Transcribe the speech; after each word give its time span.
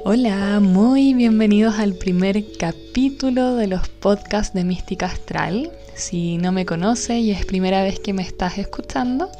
Hola, 0.00 0.58
muy 0.58 1.14
bienvenidos 1.14 1.78
al 1.78 1.94
primer 1.94 2.44
capítulo 2.58 3.54
de 3.54 3.68
los 3.68 3.88
podcasts 3.88 4.52
de 4.52 4.64
Mística 4.64 5.06
Astral. 5.06 5.70
Si 5.94 6.38
no 6.38 6.50
me 6.50 6.66
conoces 6.66 7.18
y 7.18 7.30
es 7.30 7.46
primera 7.46 7.84
vez 7.84 8.00
que 8.00 8.12
me 8.12 8.22
estás 8.22 8.58
escuchando, 8.58 9.30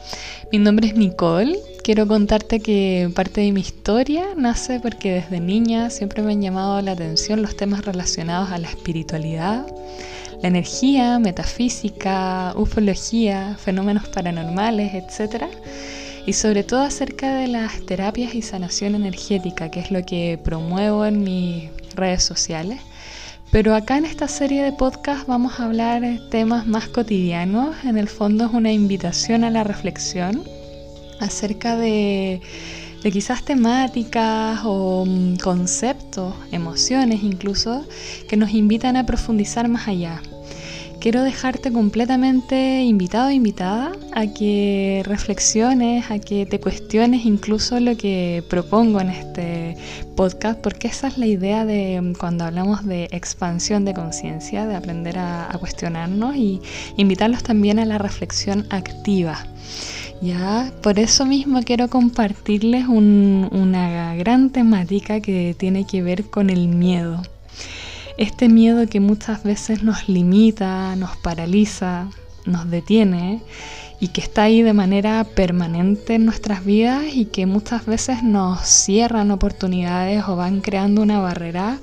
mi 0.52 0.58
nombre 0.58 0.86
es 0.86 0.94
Nicole. 0.94 1.58
Quiero 1.82 2.06
contarte 2.06 2.60
que 2.60 3.10
parte 3.12 3.40
de 3.40 3.50
mi 3.50 3.62
historia 3.62 4.26
nace 4.36 4.78
porque 4.78 5.12
desde 5.14 5.40
niña 5.40 5.90
siempre 5.90 6.22
me 6.22 6.32
han 6.32 6.42
llamado 6.42 6.80
la 6.80 6.92
atención 6.92 7.42
los 7.42 7.56
temas 7.56 7.84
relacionados 7.84 8.52
a 8.52 8.58
la 8.58 8.68
espiritualidad, 8.68 9.66
la 10.42 10.48
energía, 10.48 11.18
metafísica, 11.18 12.52
ufología, 12.56 13.56
fenómenos 13.58 14.06
paranormales, 14.08 14.94
etc 14.94 15.46
y 16.26 16.34
sobre 16.34 16.62
todo 16.62 16.82
acerca 16.82 17.36
de 17.36 17.48
las 17.48 17.84
terapias 17.84 18.34
y 18.34 18.42
sanación 18.42 18.94
energética, 18.94 19.70
que 19.70 19.80
es 19.80 19.90
lo 19.90 20.04
que 20.04 20.38
promuevo 20.42 21.04
en 21.04 21.24
mis 21.24 21.70
redes 21.94 22.22
sociales. 22.22 22.80
Pero 23.50 23.74
acá 23.74 23.98
en 23.98 24.06
esta 24.06 24.28
serie 24.28 24.62
de 24.62 24.72
podcast 24.72 25.26
vamos 25.26 25.60
a 25.60 25.64
hablar 25.64 26.02
temas 26.30 26.66
más 26.66 26.88
cotidianos, 26.88 27.76
en 27.84 27.98
el 27.98 28.08
fondo 28.08 28.46
es 28.46 28.52
una 28.52 28.72
invitación 28.72 29.44
a 29.44 29.50
la 29.50 29.62
reflexión 29.62 30.42
acerca 31.20 31.76
de, 31.76 32.40
de 33.02 33.12
quizás 33.12 33.44
temáticas 33.44 34.60
o 34.64 35.04
mm, 35.06 35.36
conceptos, 35.36 36.34
emociones 36.50 37.22
incluso, 37.22 37.84
que 38.28 38.36
nos 38.36 38.50
invitan 38.50 38.96
a 38.96 39.04
profundizar 39.04 39.68
más 39.68 39.86
allá 39.86 40.22
quiero 41.02 41.24
dejarte 41.24 41.72
completamente 41.72 42.82
invitado 42.84 43.26
o 43.26 43.30
invitada 43.32 43.90
a 44.12 44.28
que 44.28 45.02
reflexiones, 45.04 46.08
a 46.12 46.20
que 46.20 46.46
te 46.46 46.60
cuestiones 46.60 47.26
incluso 47.26 47.80
lo 47.80 47.96
que 47.96 48.44
propongo 48.48 49.00
en 49.00 49.10
este 49.10 49.76
podcast, 50.14 50.60
porque 50.60 50.86
esa 50.86 51.08
es 51.08 51.18
la 51.18 51.26
idea 51.26 51.64
de 51.64 52.00
mm, 52.00 52.12
cuando 52.14 52.44
hablamos 52.44 52.86
de 52.86 53.08
expansión 53.10 53.84
de 53.84 53.94
conciencia, 53.94 54.64
de 54.64 54.76
aprender 54.76 55.18
a, 55.18 55.48
cuestionarnos 55.58 56.36
y 56.36 56.60
invitarlos 56.96 57.42
también 57.42 57.80
a 57.80 57.84
la 57.84 57.98
reflexión 57.98 58.66
activa. 58.70 59.44
Ya, 60.20 60.72
por 60.82 61.00
eso 61.00 61.26
mismo 61.26 61.62
quiero 61.64 61.88
compartirles 61.88 62.86
una 62.86 64.14
gran 64.14 64.50
temática 64.50 65.20
que 65.20 65.56
tiene 65.58 65.84
que 65.84 66.00
ver 66.00 66.22
con 66.30 66.48
el 66.48 66.68
miedo 66.68 67.22
este 68.16 68.48
miedo 68.48 68.86
que 68.86 69.00
muchas 69.00 69.42
veces 69.42 69.82
nos 69.82 70.08
limita, 70.08 70.94
nos 70.96 71.16
paraliza, 71.16 72.08
nos 72.44 72.68
detiene 72.70 73.42
y 74.00 74.08
que 74.08 74.20
está 74.20 74.42
ahí 74.44 74.62
de 74.62 74.72
manera 74.72 75.24
permanente 75.24 76.14
en 76.14 76.24
nuestras 76.24 76.64
vidas 76.64 77.04
y 77.14 77.26
que 77.26 77.46
muchas 77.46 77.86
veces 77.86 78.22
nos 78.22 78.60
cierran 78.60 79.30
oportunidades 79.30 80.24
o 80.26 80.36
van 80.36 80.60
creando 80.60 81.02
una 81.02 81.20
barrera 81.20 81.78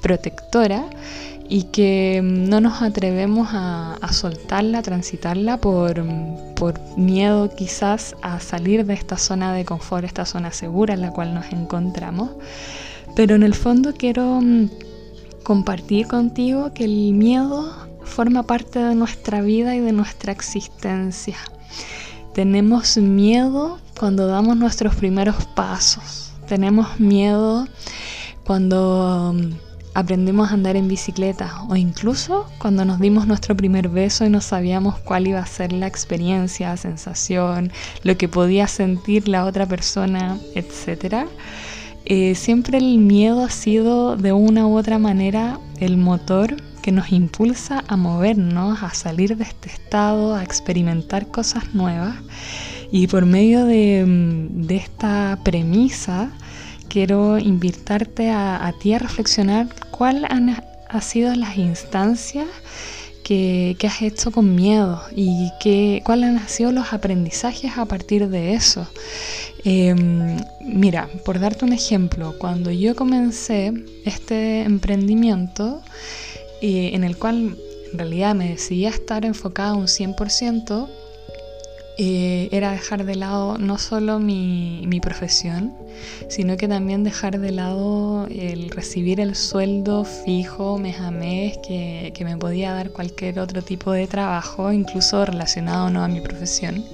protectora 0.00 0.84
y 1.48 1.64
que 1.64 2.20
no 2.22 2.60
nos 2.60 2.80
atrevemos 2.82 3.48
a, 3.52 3.98
soltarla, 4.12 4.78
a 4.78 4.82
transitarla 4.82 5.58
por, 5.58 6.04
por, 6.54 6.80
miedo 6.96 7.50
quizás 7.54 8.14
a 8.22 8.38
salir 8.40 8.86
de 8.86 8.94
esta 8.94 9.16
zona 9.16 9.52
de 9.52 9.64
confort, 9.64 10.04
esta 10.04 10.24
zona 10.24 10.52
segura 10.52 10.94
en 10.94 11.00
la 11.00 11.12
cual 11.12 11.34
nos 11.34 11.52
encontramos. 11.52 12.30
Pero 13.16 13.34
en 13.34 13.42
el 13.42 13.54
fondo 13.54 13.94
quiero 13.94 14.40
compartir 15.42 16.06
contigo 16.06 16.72
que 16.74 16.84
el 16.84 17.12
miedo 17.12 17.72
forma 18.04 18.42
parte 18.42 18.78
de 18.78 18.94
nuestra 18.94 19.40
vida 19.40 19.74
y 19.74 19.80
de 19.80 19.92
nuestra 19.92 20.32
existencia. 20.32 21.36
Tenemos 22.34 22.96
miedo 22.96 23.78
cuando 23.98 24.26
damos 24.26 24.56
nuestros 24.56 24.94
primeros 24.94 25.44
pasos. 25.54 26.32
Tenemos 26.46 27.00
miedo 27.00 27.66
cuando 28.44 29.30
um, 29.30 29.52
aprendimos 29.94 30.50
a 30.50 30.54
andar 30.54 30.76
en 30.76 30.88
bicicleta 30.88 31.62
o 31.68 31.76
incluso 31.76 32.46
cuando 32.58 32.84
nos 32.84 33.00
dimos 33.00 33.26
nuestro 33.26 33.56
primer 33.56 33.88
beso 33.88 34.24
y 34.24 34.30
no 34.30 34.40
sabíamos 34.40 34.98
cuál 35.00 35.26
iba 35.26 35.40
a 35.40 35.46
ser 35.46 35.72
la 35.72 35.86
experiencia, 35.86 36.76
sensación, 36.76 37.72
lo 38.02 38.16
que 38.16 38.28
podía 38.28 38.66
sentir 38.68 39.28
la 39.28 39.44
otra 39.44 39.66
persona, 39.66 40.38
etcétera. 40.54 41.26
Eh, 42.06 42.34
siempre 42.34 42.78
el 42.78 42.98
miedo 42.98 43.44
ha 43.44 43.50
sido 43.50 44.16
de 44.16 44.32
una 44.32 44.66
u 44.66 44.76
otra 44.76 44.98
manera 44.98 45.60
el 45.78 45.96
motor 45.96 46.56
que 46.82 46.92
nos 46.92 47.12
impulsa 47.12 47.84
a 47.88 47.96
movernos, 47.96 48.82
a 48.82 48.94
salir 48.94 49.36
de 49.36 49.44
este 49.44 49.68
estado, 49.68 50.34
a 50.34 50.42
experimentar 50.42 51.28
cosas 51.28 51.74
nuevas. 51.74 52.16
Y 52.90 53.06
por 53.06 53.26
medio 53.26 53.66
de, 53.66 54.04
mm, 54.06 54.70
esta 54.70 55.38
premisa, 55.44 56.30
quiero 56.88 57.38
invitarte 57.38 58.30
a, 58.30 58.72
ti 58.80 58.94
a 58.94 58.98
reflexionar 58.98 59.68
cuáles 59.90 60.28
han 60.30 60.56
sido 61.02 61.34
las 61.34 61.56
instancias 61.56 62.48
que, 63.24 63.76
has 63.84 64.02
hecho 64.02 64.30
con 64.30 64.54
miedo 64.54 65.02
y 65.14 65.50
que, 65.60 66.02
cuáles 66.04 66.30
han 66.30 66.48
sido 66.48 66.72
los 66.72 66.92
aprendizajes 66.92 67.78
a 67.78 67.86
partir 67.86 68.28
de 68.28 68.54
eso. 68.54 68.86
Em, 69.64 70.38
mira, 70.60 71.08
por 71.24 71.38
darte 71.38 71.64
un 71.64 71.72
ejemplo, 71.72 72.34
cuando 72.38 72.70
yo 72.70 72.96
comencé 72.96 73.72
este 74.04 74.62
emprendimiento, 74.62 75.82
eh, 76.62 76.90
en 76.94 77.04
el 77.04 77.16
cual 77.16 77.56
en 77.92 77.98
realidad 77.98 78.34
me 78.34 78.50
decidí 78.50 78.86
a 78.86 78.90
estar 78.90 79.24
enfocada 79.24 79.74
un 79.74 79.88
100%, 79.88 80.88
eh, 81.98 82.48
era 82.52 82.72
dejar 82.72 83.04
de 83.04 83.14
lado 83.14 83.58
no 83.58 83.76
solo 83.78 84.18
mi, 84.18 85.00
profesión, 85.02 85.74
sino 86.28 86.56
que 86.56 86.68
también 86.68 87.04
dejar 87.04 87.38
de 87.38 87.52
lado 87.52 88.26
el 88.26 88.70
recibir 88.70 89.20
el 89.20 89.34
sueldo 89.34 90.04
fijo 90.04 90.78
mes 90.78 91.00
a 91.00 91.10
mes 91.10 91.58
que, 91.66 92.12
me 92.24 92.36
podía 92.36 92.72
dar 92.72 92.90
cualquier 92.90 93.38
otro 93.38 93.62
tipo 93.62 93.92
de 93.92 94.06
trabajo, 94.06 94.72
incluso 94.72 95.24
relacionado 95.24 95.90
no 95.90 96.04
a 96.04 96.08
mi 96.08 96.20
profesión. 96.20 96.84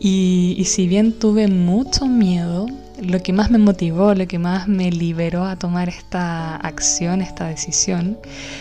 Y, 0.00 0.62
si 0.66 0.86
bien 0.86 1.12
tuve 1.12 1.48
mucho 1.48 2.06
miedo, 2.06 2.66
lo 3.02 3.20
que 3.20 3.32
más 3.32 3.50
me 3.50 3.58
motivó, 3.58 4.14
lo 4.14 4.28
que 4.28 4.38
más 4.38 4.68
me 4.68 4.92
liberó 4.92 5.44
a 5.44 5.56
tomar 5.56 5.88
esta 5.88 6.56
acción, 6.56 7.20
esta 7.20 7.48
decisión, 7.48 8.18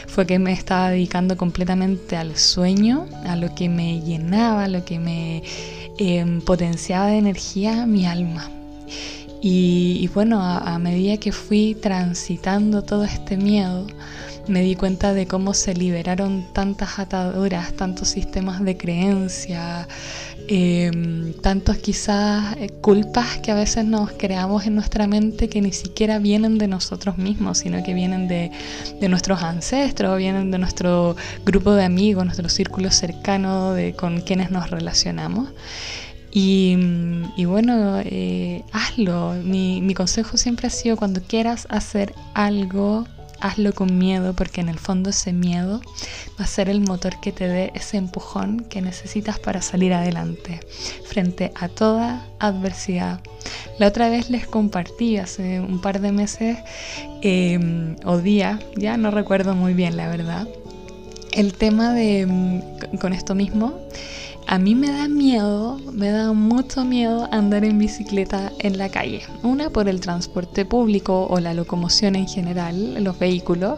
fue 0.07 0.25
que 0.25 0.39
me 0.39 0.51
estaba 0.51 0.89
dedicando 0.89 1.37
completamente 1.37 2.17
al 2.17 2.37
sueño, 2.37 3.05
a 3.25 3.35
lo 3.35 3.53
que 3.53 3.69
me 3.69 4.01
llenaba, 4.01 4.63
a 4.63 4.67
lo 4.67 4.83
que 4.83 4.99
me 4.99 5.43
em, 5.99 6.41
potenciaba 6.41 7.07
de 7.07 7.17
energía 7.17 7.85
mi 7.85 8.05
alma. 8.05 8.49
Y, 9.39 10.09
bueno, 10.13 10.41
a 10.41 10.79
medida 10.79 11.17
que 11.17 11.31
fui 11.31 11.75
transitando 11.79 12.81
todo 12.81 13.03
este 13.03 13.37
miedo, 13.37 13.85
me 14.47 14.61
di 14.61 14.75
cuenta 14.75 15.13
de 15.13 15.27
cómo 15.27 15.53
se 15.53 15.73
liberaron 15.73 16.45
tantas 16.53 16.99
ataduras, 16.99 17.73
tantos 17.73 18.09
sistemas 18.09 18.63
de 18.63 18.77
creencia, 18.77 19.87
em, 20.47 21.33
tantos 21.33 21.77
quizás 21.77 22.55
eh, 22.57 22.69
culpas 22.81 23.37
que 23.39 23.51
a 23.51 23.55
veces 23.55 23.85
nos 23.85 24.11
creamos 24.11 24.65
en 24.65 24.75
nuestra 24.75 25.07
mente 25.07 25.49
que 25.49 25.61
ni 25.61 25.71
siquiera 25.71 26.19
vienen 26.19 26.57
de 26.57 26.67
nosotros 26.67 27.17
mismos, 27.17 27.59
sino 27.59 27.83
que 27.83 27.93
vienen 27.93 28.27
de, 28.27 28.51
nuestros 29.07 29.43
ancestros, 29.43 30.17
vienen 30.17 30.51
de 30.51 30.57
nuestro 30.57 31.15
grupo 31.45 31.73
de 31.73 31.83
amigos, 31.85 32.25
nuestro 32.25 32.49
círculo 32.49 32.91
cercano 32.91 33.73
de, 33.73 33.93
con 33.93 34.21
quienes 34.21 34.51
nos 34.51 34.69
relacionamos. 34.69 35.49
Y, 36.39 36.75
bueno, 37.45 37.99
eh, 38.05 38.61
hazlo. 38.71 39.33
Mi, 39.43 39.81
mi 39.81 39.95
consejo 39.95 40.37
siempre 40.37 40.67
ha 40.67 40.69
sido 40.69 40.95
cuando 40.95 41.19
quieras 41.21 41.65
hacer 41.69 42.13
algo 42.35 43.07
hazlo 43.39 43.73
con 43.73 43.97
miedo 43.97 44.33
porque 44.33 44.61
en 44.61 44.69
el 44.69 44.79
fondo 44.79 45.09
ese 45.09 45.33
miedo 45.33 45.81
va 46.39 46.45
a 46.45 46.47
ser 46.47 46.69
el 46.69 46.81
motor 46.81 47.19
que 47.19 47.31
te 47.31 47.47
dé 47.47 47.71
ese 47.75 47.97
empujón 47.97 48.61
que 48.61 48.81
necesitas 48.81 49.39
para 49.39 49.61
salir 49.61 49.93
adelante 49.93 50.59
frente 51.05 51.51
a 51.55 51.67
toda 51.69 52.25
adversidad. 52.39 53.21
La 53.79 53.87
otra 53.87 54.09
vez 54.09 54.29
les 54.29 54.47
compartí 54.47 55.17
hace 55.17 55.59
un 55.59 55.81
par 55.81 56.01
de 56.01 56.11
meses 56.11 56.57
em, 57.21 57.95
o 58.05 58.17
día, 58.17 58.59
ya 58.75 58.97
no 58.97 59.11
recuerdo 59.11 59.55
muy 59.55 59.73
bien 59.73 59.97
la 59.97 60.09
verdad, 60.09 60.47
el 61.31 61.53
tema 61.53 61.93
de 61.93 62.21
em, 62.21 62.61
con 62.99 63.13
esto 63.13 63.35
mismo 63.35 63.79
a 64.47 64.59
mí 64.59 64.75
me 64.75 64.89
da 64.91 65.09
miedo, 65.09 65.77
me 65.91 66.09
da 66.09 66.31
mucho 66.31 66.85
miedo 66.85 67.27
andar 67.33 67.65
en 67.65 67.77
bicicleta 67.77 68.53
en 68.59 68.77
la 68.77 68.87
calle. 68.87 69.21
Una 69.43 69.69
por 69.69 69.89
el 69.89 69.99
transporte 69.99 70.63
público 70.63 71.27
o 71.29 71.39
la 71.41 71.53
locomoción 71.53 72.15
en 72.15 72.27
general, 72.27 73.03
los 73.03 73.19
vehículos. 73.19 73.77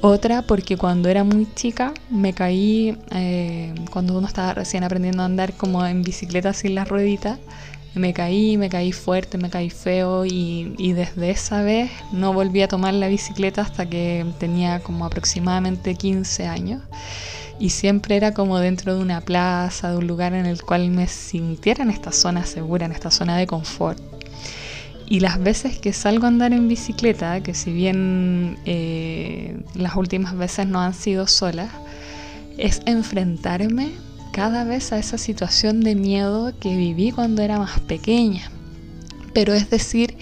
Otra 0.00 0.42
porque 0.42 0.78
cuando 0.78 1.10
era 1.10 1.24
muy 1.24 1.46
chica 1.54 1.92
me 2.10 2.32
caí, 2.32 2.96
eh, 3.10 3.74
cuando 3.90 4.16
uno 4.16 4.26
estaba 4.26 4.54
recién 4.54 4.82
aprendiendo 4.82 5.22
a 5.22 5.26
andar 5.26 5.52
como 5.52 5.84
en 5.86 6.02
bicicleta 6.02 6.54
sin 6.54 6.74
las 6.74 6.88
rueditas, 6.88 7.38
me 7.94 8.14
caí, 8.14 8.56
me 8.56 8.70
caí 8.70 8.92
fuerte, 8.92 9.36
me 9.36 9.50
caí 9.50 9.68
feo 9.68 10.24
y, 10.24 10.74
y, 10.78 10.94
desde 10.94 11.30
esa 11.30 11.62
vez 11.62 11.90
no 12.10 12.32
volví 12.32 12.62
a 12.62 12.68
tomar 12.68 12.94
la 12.94 13.08
bicicleta 13.08 13.60
hasta 13.60 13.84
que 13.84 14.24
tenía 14.38 14.80
como 14.80 15.04
aproximadamente 15.04 15.94
15 15.94 16.46
años 16.46 16.80
y 17.58 17.70
siempre 17.70 18.16
era 18.16 18.32
como 18.32 18.58
dentro 18.58 18.94
de 18.96 19.02
una 19.02 19.20
plaza, 19.20 19.90
de 19.90 19.98
un 19.98 20.06
lugar 20.06 20.34
en 20.34 20.46
el 20.46 20.62
cual 20.62 20.90
me 20.90 21.06
sintiera 21.06 21.84
en 21.84 21.90
esta 21.90 22.12
zona 22.12 22.44
segura, 22.44 22.86
en 22.86 22.92
esta 22.92 23.10
zona 23.10 23.36
de 23.36 23.46
confort. 23.46 24.00
Y 25.06 25.20
las 25.20 25.42
veces 25.42 25.78
que 25.78 25.92
salgo 25.92 26.24
a 26.24 26.28
andar 26.28 26.52
en 26.52 26.68
bicicleta, 26.68 27.42
que 27.42 27.54
si 27.54 27.72
bien 27.72 28.58
eh, 28.64 29.60
las 29.74 29.94
últimas 29.96 30.36
veces 30.36 30.66
no 30.66 30.80
han 30.80 30.94
sido 30.94 31.26
solas, 31.26 31.70
es 32.56 32.80
enfrentarme 32.86 33.90
cada 34.32 34.64
vez 34.64 34.92
a 34.92 34.98
esa 34.98 35.18
situación 35.18 35.82
de 35.82 35.94
miedo 35.94 36.52
que 36.58 36.76
viví 36.76 37.12
cuando 37.12 37.42
era 37.42 37.58
más 37.58 37.80
pequeña. 37.80 38.50
Pero 39.34 39.52
es 39.52 39.70
decir, 39.70 40.16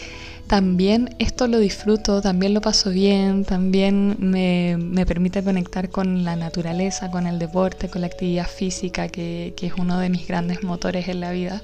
también 0.51 1.15
esto 1.21 1.47
lo 1.47 1.61
disfruto, 1.61 2.21
también 2.21 2.55
lo 2.55 2.61
paso 2.61 2.91
bien, 2.91 3.45
también 3.45 4.17
me, 4.19 5.07
permite 5.07 5.45
conectar 5.45 5.91
con 5.91 6.25
la 6.25 6.35
naturaleza, 6.35 7.09
con 7.09 7.29
el 7.29 7.39
deporte, 7.39 7.89
con 7.89 8.01
la 8.01 8.09
actividad 8.09 8.49
física, 8.49 9.07
que, 9.07 9.55
que 9.57 9.69
es 9.69 9.75
uno 9.79 10.01
de 10.01 10.09
mis 10.09 10.27
grandes 10.27 10.65
motores 10.65 11.07
en 11.07 11.21
la 11.21 11.31
vida. 11.31 11.63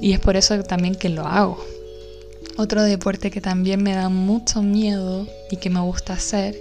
Y 0.00 0.12
es 0.12 0.20
por 0.20 0.36
eso 0.36 0.62
también 0.62 0.94
que 0.94 1.08
lo 1.08 1.26
hago. 1.26 1.58
Otro 2.56 2.84
deporte 2.84 3.32
que 3.32 3.40
también 3.40 3.82
me 3.82 3.96
da 3.96 4.08
mucho 4.08 4.62
miedo 4.62 5.26
y 5.50 5.56
que 5.56 5.68
me 5.68 5.80
gusta 5.80 6.12
hacer 6.12 6.54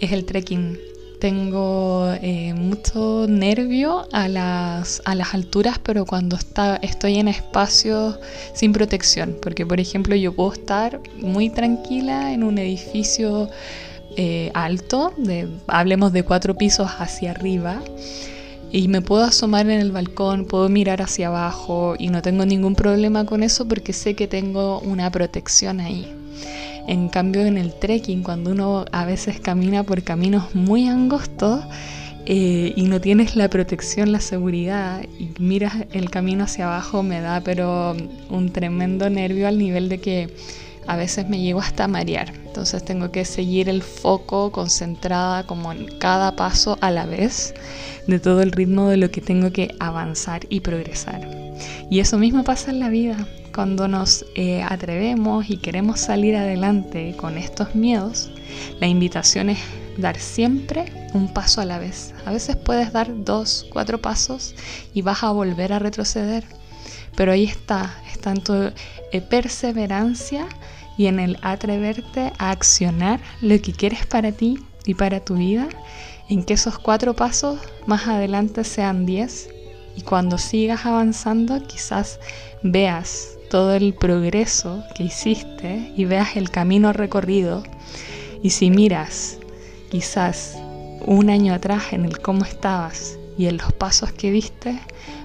es 0.00 0.12
el 0.12 0.26
trekking 0.26 0.78
tengo 1.18 2.12
eh, 2.22 2.54
mucho 2.54 3.26
nervio 3.28 4.06
a 4.12 4.28
las, 4.28 5.02
a 5.04 5.14
las 5.14 5.34
alturas, 5.34 5.78
pero 5.78 6.06
cuando 6.06 6.36
está, 6.36 6.76
estoy 6.76 7.16
en 7.16 7.28
espacios 7.28 8.18
sin 8.54 8.72
protección, 8.72 9.36
porque 9.42 9.66
por 9.66 9.80
ejemplo 9.80 10.14
yo 10.14 10.34
puedo 10.34 10.52
estar 10.52 11.00
muy 11.20 11.50
tranquila 11.50 12.32
en 12.32 12.44
un 12.44 12.58
edificio 12.58 13.48
eh, 14.16 14.50
alto, 14.54 15.12
de, 15.16 15.48
hablemos 15.66 16.12
de 16.12 16.22
cuatro 16.22 16.56
pisos 16.56 16.88
hacia 16.98 17.32
arriba, 17.32 17.82
y 18.70 18.88
me 18.88 19.00
puedo 19.00 19.24
asomar 19.24 19.68
en 19.70 19.80
el 19.80 19.92
balcón, 19.92 20.44
puedo 20.44 20.68
mirar 20.68 21.00
hacia 21.00 21.28
abajo 21.28 21.94
y 21.98 22.08
no 22.08 22.20
tengo 22.20 22.44
ningún 22.44 22.74
problema 22.74 23.24
con 23.24 23.42
eso 23.42 23.66
porque 23.66 23.92
sé 23.94 24.14
que 24.14 24.26
tengo 24.26 24.80
una 24.80 25.10
protección 25.10 25.80
ahí. 25.80 26.17
En 26.88 27.10
cambio, 27.10 27.44
en 27.44 27.58
el 27.58 27.74
trekking, 27.74 28.22
cuando 28.22 28.50
uno 28.50 28.86
a 28.92 29.04
veces 29.04 29.40
camina 29.40 29.82
por 29.82 30.02
caminos 30.02 30.54
muy 30.54 30.88
angostos 30.88 31.62
eh, 32.24 32.72
y 32.74 32.82
no 32.84 32.98
tienes 32.98 33.36
la 33.36 33.50
protección, 33.50 34.10
la 34.10 34.20
seguridad 34.20 35.02
y 35.18 35.28
miras 35.38 35.74
el 35.92 36.08
camino 36.08 36.44
hacia 36.44 36.64
abajo, 36.64 37.02
me 37.02 37.20
da 37.20 37.42
pero 37.42 37.94
un 38.30 38.52
tremendo 38.52 39.10
nervio 39.10 39.48
al 39.48 39.58
nivel 39.58 39.90
de 39.90 39.98
que 39.98 40.34
a 40.86 40.96
veces 40.96 41.28
me 41.28 41.38
llego 41.38 41.60
hasta 41.60 41.88
marear. 41.88 42.32
Entonces 42.46 42.82
tengo 42.82 43.12
que 43.12 43.26
seguir 43.26 43.68
el 43.68 43.82
foco 43.82 44.50
concentrada 44.50 45.46
como 45.46 45.72
en 45.72 45.98
cada 45.98 46.36
paso 46.36 46.78
a 46.80 46.90
la 46.90 47.04
vez 47.04 47.52
de 48.06 48.18
todo 48.18 48.40
el 48.40 48.50
ritmo 48.50 48.88
de 48.88 48.96
lo 48.96 49.10
que 49.10 49.20
tengo 49.20 49.52
que 49.52 49.74
avanzar 49.78 50.46
y 50.48 50.60
progresar. 50.60 51.20
Y 51.90 52.00
eso 52.00 52.16
mismo 52.16 52.44
pasa 52.44 52.70
en 52.70 52.80
la 52.80 52.88
vida. 52.88 53.28
Cuando 53.54 53.88
nos 53.88 54.24
eh, 54.34 54.62
atrevemos 54.62 55.50
y 55.50 55.56
queremos 55.56 56.00
salir 56.00 56.36
adelante 56.36 57.14
con 57.16 57.38
estos 57.38 57.74
miedos, 57.74 58.30
la 58.80 58.86
invitación 58.86 59.50
es 59.50 59.58
dar 59.96 60.18
siempre 60.18 61.10
un 61.14 61.32
paso 61.32 61.60
a 61.60 61.64
la 61.64 61.78
vez. 61.78 62.14
A 62.24 62.32
veces 62.32 62.56
puedes 62.56 62.92
dar 62.92 63.24
dos, 63.24 63.66
cuatro 63.72 64.00
pasos 64.00 64.54
y 64.94 65.02
vas 65.02 65.22
a 65.22 65.30
volver 65.30 65.72
a 65.72 65.78
retroceder. 65.78 66.44
Pero 67.16 67.32
ahí 67.32 67.44
está, 67.44 67.94
está 68.12 68.30
en 68.30 68.42
tu 68.42 68.54
eh, 69.12 69.20
perseverancia 69.20 70.46
y 70.96 71.06
en 71.06 71.20
el 71.20 71.38
atreverte 71.42 72.32
a 72.38 72.50
accionar 72.50 73.20
lo 73.40 73.60
que 73.60 73.72
quieres 73.72 74.06
para 74.06 74.32
ti 74.32 74.58
y 74.84 74.94
para 74.94 75.20
tu 75.20 75.34
vida, 75.34 75.68
en 76.28 76.44
que 76.44 76.54
esos 76.54 76.78
cuatro 76.78 77.14
pasos 77.14 77.58
más 77.86 78.06
adelante 78.06 78.64
sean 78.64 79.06
diez 79.06 79.48
y 79.96 80.02
cuando 80.02 80.38
sigas 80.38 80.86
avanzando 80.86 81.60
quizás 81.66 82.20
veas 82.62 83.37
todo 83.48 83.74
el 83.74 83.94
progreso 83.94 84.84
que 84.94 85.04
hiciste 85.04 85.92
y 85.96 86.04
veas 86.04 86.36
el 86.36 86.50
camino 86.50 86.92
recorrido. 86.92 87.62
Y 88.42 88.50
si 88.50 88.70
miras 88.70 89.38
quizás 89.90 90.56
un 91.06 91.30
año 91.30 91.54
atrás 91.54 91.92
en 91.92 92.04
el 92.04 92.18
cómo 92.20 92.44
estabas 92.44 93.18
y 93.36 93.46
en 93.46 93.56
los 93.56 93.72
pasos 93.72 94.12
que 94.12 94.30
diste, 94.30 94.78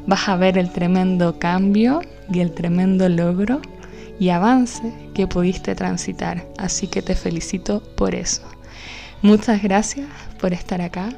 vas 0.08 0.30
a 0.30 0.36
ver 0.36 0.58
el 0.58 0.72
tremendo 0.72 1.40
cambio 1.40 2.02
y 2.32 2.40
el 2.40 2.54
tremendo 2.54 3.10
logro 3.10 3.62
y 4.20 4.30
avance 4.30 4.94
que 5.14 5.28
pudiste 5.28 5.76
transitar. 5.76 6.46
Así 6.58 6.88
que 6.88 7.02
te 7.02 7.16
felicito 7.16 7.82
por 7.96 8.16
eso. 8.16 8.44
Muchas 9.22 9.62
gracias 9.62 10.08
por 10.40 10.54
estar 10.54 10.82
acá 10.82 11.10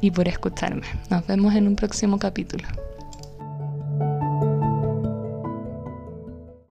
y 0.00 0.10
por 0.10 0.28
escucharme. 0.28 0.86
Nos 1.10 1.26
vemos 1.26 1.54
en 1.54 1.68
un 1.68 1.76
próximo 1.76 2.18
capítulo. 2.18 2.66